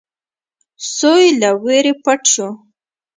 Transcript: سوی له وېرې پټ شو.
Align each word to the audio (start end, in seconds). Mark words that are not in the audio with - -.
سوی 0.95 1.25
له 1.41 1.49
وېرې 1.63 1.93
پټ 2.03 2.21
شو. 2.33 2.49